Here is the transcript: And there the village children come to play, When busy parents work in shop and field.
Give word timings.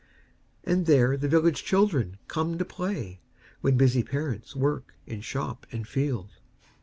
And 0.63 0.87
there 0.87 1.15
the 1.15 1.27
village 1.27 1.63
children 1.63 2.17
come 2.27 2.57
to 2.57 2.65
play, 2.65 3.21
When 3.59 3.77
busy 3.77 4.01
parents 4.01 4.55
work 4.55 4.95
in 5.05 5.21
shop 5.21 5.67
and 5.71 5.87
field. 5.87 6.39